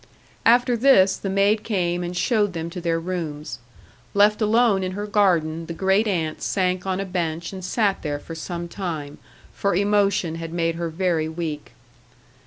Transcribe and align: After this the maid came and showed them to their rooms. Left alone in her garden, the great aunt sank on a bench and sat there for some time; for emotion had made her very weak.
After 0.47 0.75
this 0.75 1.15
the 1.15 1.29
maid 1.29 1.63
came 1.63 2.03
and 2.03 2.17
showed 2.17 2.53
them 2.53 2.71
to 2.71 2.81
their 2.81 2.99
rooms. 2.99 3.59
Left 4.15 4.41
alone 4.41 4.81
in 4.81 4.93
her 4.93 5.05
garden, 5.05 5.67
the 5.67 5.75
great 5.75 6.07
aunt 6.07 6.41
sank 6.41 6.87
on 6.87 6.99
a 6.99 7.05
bench 7.05 7.53
and 7.53 7.63
sat 7.63 8.01
there 8.01 8.17
for 8.17 8.33
some 8.33 8.67
time; 8.67 9.19
for 9.53 9.75
emotion 9.75 10.37
had 10.37 10.53
made 10.53 10.73
her 10.73 10.89
very 10.89 11.29
weak. 11.29 11.73